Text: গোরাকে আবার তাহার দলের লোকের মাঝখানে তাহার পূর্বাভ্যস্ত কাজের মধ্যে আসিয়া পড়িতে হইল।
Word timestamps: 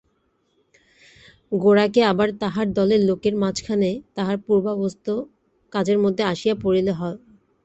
গোরাকে 1.55 2.01
আবার 2.03 2.29
তাহার 2.41 2.67
দলের 2.73 3.01
লোকের 3.09 3.35
মাঝখানে 3.43 3.89
তাহার 4.15 4.37
পূর্বাভ্যস্ত 4.45 5.05
কাজের 5.73 5.97
মধ্যে 6.03 6.23
আসিয়া 6.31 6.55
পড়িতে 6.63 6.91
হইল। 6.93 7.17